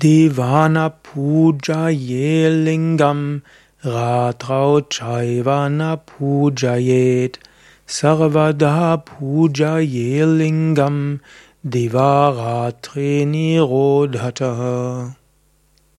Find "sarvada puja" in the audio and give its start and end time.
7.86-9.76